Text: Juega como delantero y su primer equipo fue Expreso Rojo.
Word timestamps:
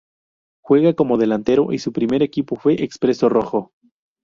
Juega 0.63 0.95
como 0.95 1.19
delantero 1.19 1.71
y 1.71 1.77
su 1.77 1.93
primer 1.93 2.23
equipo 2.23 2.55
fue 2.55 2.73
Expreso 2.81 3.29
Rojo. 3.29 3.71